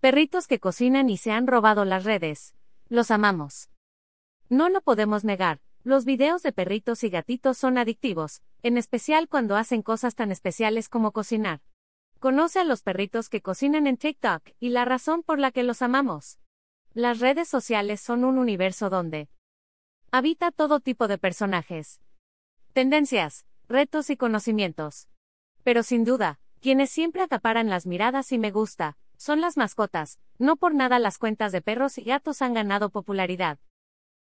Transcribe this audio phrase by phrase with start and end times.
[0.00, 2.54] Perritos que cocinan y se han robado las redes.
[2.88, 3.68] Los amamos.
[4.48, 9.56] No lo podemos negar, los videos de perritos y gatitos son adictivos, en especial cuando
[9.56, 11.62] hacen cosas tan especiales como cocinar.
[12.20, 15.82] Conoce a los perritos que cocinan en TikTok y la razón por la que los
[15.82, 16.38] amamos.
[16.94, 19.28] Las redes sociales son un universo donde
[20.12, 22.00] habita todo tipo de personajes,
[22.72, 25.08] tendencias, retos y conocimientos.
[25.64, 30.56] Pero sin duda, quienes siempre acaparan las miradas y me gusta, son las mascotas, no
[30.56, 33.58] por nada las cuentas de perros y gatos han ganado popularidad.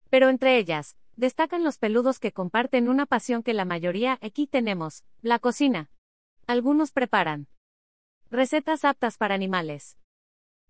[0.08, 5.04] Pero entre ellas, destacan los peludos que comparten una pasión que la mayoría aquí tenemos,
[5.20, 5.90] la cocina.
[6.46, 7.48] Algunos preparan
[8.30, 9.98] recetas aptas para animales.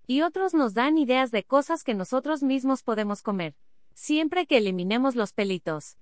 [0.06, 3.56] Y otros nos dan ideas de cosas que nosotros mismos podemos comer,
[3.92, 5.98] siempre que eliminemos los pelitos.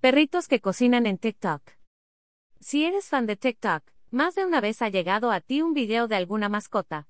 [0.00, 1.62] Perritos que cocinan en TikTok.
[2.60, 6.08] Si eres fan de TikTok, más de una vez ha llegado a ti un video
[6.08, 7.09] de alguna mascota.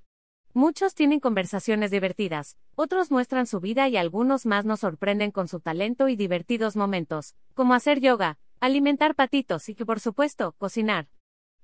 [0.53, 5.61] Muchos tienen conversaciones divertidas, otros muestran su vida y algunos más nos sorprenden con su
[5.61, 11.07] talento y divertidos momentos, como hacer yoga, alimentar patitos y que por supuesto, cocinar.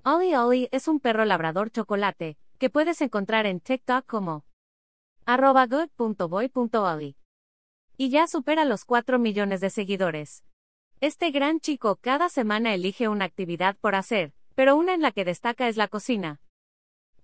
[0.04, 4.44] Ollie Ollie es un perro labrador chocolate, que puedes encontrar en TikTok como
[5.24, 5.66] arroba.
[7.96, 10.44] Y ya supera los 4 millones de seguidores.
[11.00, 15.24] Este gran chico cada semana elige una actividad por hacer, pero una en la que
[15.24, 16.40] destaca es la cocina.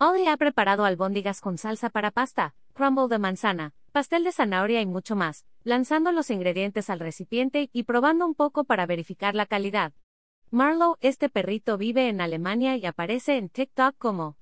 [0.05, 4.87] Ollie ha preparado albóndigas con salsa para pasta, crumble de manzana, pastel de zanahoria y
[4.87, 9.93] mucho más, lanzando los ingredientes al recipiente y probando un poco para verificar la calidad.
[10.51, 14.37] Marlow, este perrito vive en Alemania y aparece en TikTok como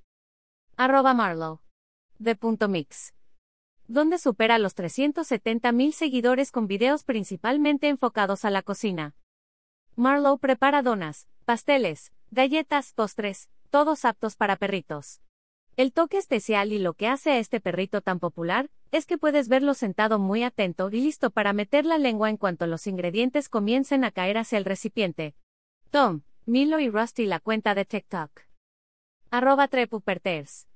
[0.77, 1.59] arroba Marlow.
[2.17, 2.35] De
[2.67, 3.13] mix.
[3.87, 9.13] Donde supera los 370 mil seguidores con videos principalmente enfocados a la cocina.
[9.95, 15.21] Marlow prepara donas, pasteles, galletas, postres, todos aptos para perritos.
[15.77, 19.47] El toque especial y lo que hace a este perrito tan popular, es que puedes
[19.47, 24.03] verlo sentado muy atento y listo para meter la lengua en cuanto los ingredientes comiencen
[24.03, 25.33] a caer hacia el recipiente.
[25.89, 28.31] Tom, Milo y Rusty la cuenta de TikTok.
[29.29, 30.67] Arroba Trepuperters.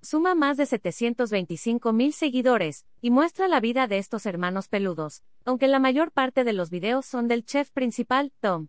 [0.00, 5.66] Suma más de 725 mil seguidores, y muestra la vida de estos hermanos peludos, aunque
[5.66, 8.68] la mayor parte de los videos son del chef principal, Tom.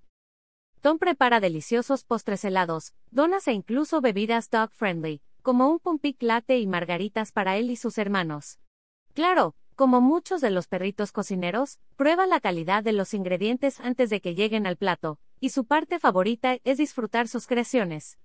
[0.81, 6.59] Tom prepara deliciosos postres helados, donas e incluso bebidas dog friendly, como un pompic latte
[6.59, 8.59] y margaritas para él y sus hermanos.
[9.13, 14.21] Claro, como muchos de los perritos cocineros, prueba la calidad de los ingredientes antes de
[14.21, 18.19] que lleguen al plato, y su parte favorita es disfrutar sus creaciones.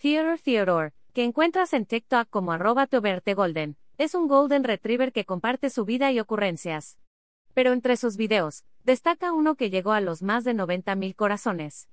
[0.00, 2.88] Theodore Theodore, que encuentras en TikTok como arroba
[3.34, 6.98] Golden, es un Golden Retriever que comparte su vida y ocurrencias.
[7.54, 11.88] Pero entre sus videos, destaca uno que llegó a los más de 90.000 corazones.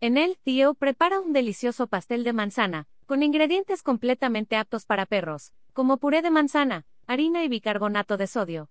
[0.00, 5.52] En él, Theo prepara un delicioso pastel de manzana, con ingredientes completamente aptos para perros,
[5.74, 8.70] como puré de manzana, harina y bicarbonato de sodio.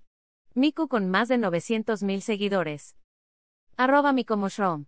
[0.56, 2.96] Miku con más de 900.000 seguidores.
[3.78, 4.88] Arroba Mushroom.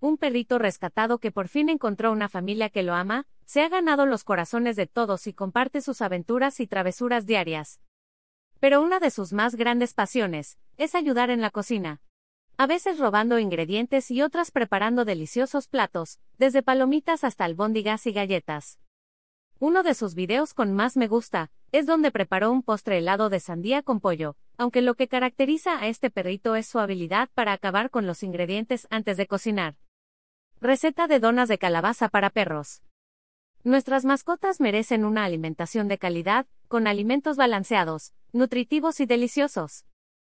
[0.00, 4.04] Un perrito rescatado que por fin encontró una familia que lo ama, se ha ganado
[4.04, 7.80] los corazones de todos y comparte sus aventuras y travesuras diarias.
[8.60, 12.02] Pero una de sus más grandes pasiones, es ayudar en la cocina
[12.56, 18.78] a veces robando ingredientes y otras preparando deliciosos platos, desde palomitas hasta albóndigas y galletas.
[19.58, 23.40] Uno de sus videos con más me gusta, es donde preparó un postre helado de
[23.40, 27.90] sandía con pollo, aunque lo que caracteriza a este perrito es su habilidad para acabar
[27.90, 29.76] con los ingredientes antes de cocinar.
[30.60, 32.82] Receta de donas de calabaza para perros.
[33.64, 39.84] Nuestras mascotas merecen una alimentación de calidad, con alimentos balanceados, nutritivos y deliciosos.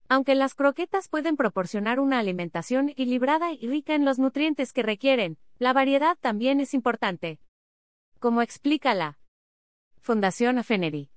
[0.09, 5.37] Aunque las croquetas pueden proporcionar una alimentación equilibrada y rica en los nutrientes que requieren,
[5.59, 7.39] la variedad también es importante.
[8.19, 9.17] Como explica la
[9.99, 11.09] Fundación Afenery.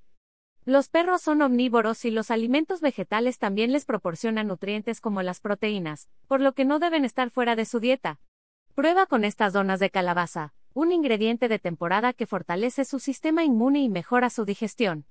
[0.65, 6.09] Los perros son omnívoros y los alimentos vegetales también les proporcionan nutrientes como las proteínas,
[6.27, 8.21] por lo que no deben estar fuera de su dieta.
[8.75, 13.81] Prueba con estas donas de calabaza, un ingrediente de temporada que fortalece su sistema inmune
[13.81, 15.07] y mejora su digestión.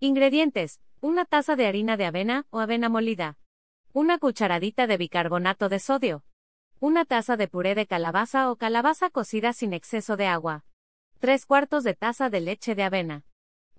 [0.00, 3.36] Ingredientes: una taza de harina de avena o avena molida,
[3.92, 6.22] una cucharadita de bicarbonato de sodio,
[6.78, 10.64] una taza de puré de calabaza o calabaza cocida sin exceso de agua,
[11.18, 13.24] tres cuartos de taza de leche de avena,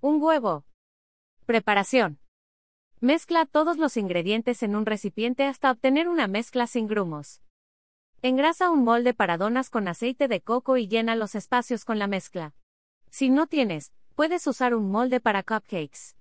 [0.02, 0.66] un huevo.
[1.46, 2.18] Preparación.
[3.00, 7.40] Mezcla todos los ingredientes en un recipiente hasta obtener una mezcla sin grumos.
[8.20, 12.08] Engrasa un molde para donas con aceite de coco y llena los espacios con la
[12.08, 12.52] mezcla.
[13.08, 16.14] Si no tienes, Puedes usar un molde para cupcakes.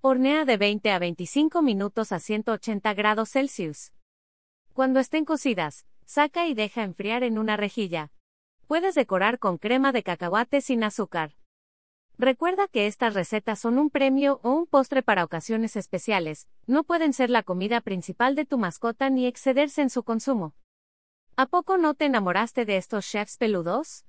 [0.00, 3.92] Hornea de 20 a 25 minutos a 180 grados Celsius.
[4.72, 8.12] Cuando estén cocidas, saca y deja enfriar en una rejilla.
[8.68, 11.32] Puedes decorar con crema de cacahuate sin azúcar.
[12.16, 17.12] Recuerda que estas recetas son un premio o un postre para ocasiones especiales, no pueden
[17.12, 20.54] ser la comida principal de tu mascota ni excederse en su consumo.
[21.34, 24.04] ¿A poco no te enamoraste de estos chefs peludos?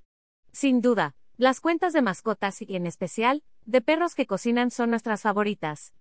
[0.52, 5.22] Sin duda, las cuentas de mascotas y, en especial, de perros que cocinan son nuestras
[5.22, 5.92] favoritas.